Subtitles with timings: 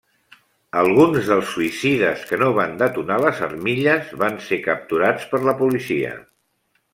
[0.83, 6.17] Alguns dels suïcides que no van detonar les armilles van ser capturats per la policia.